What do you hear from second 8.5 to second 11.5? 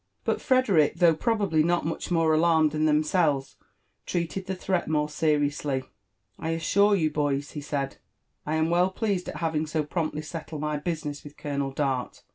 am well pleased at having so promptly settled my business with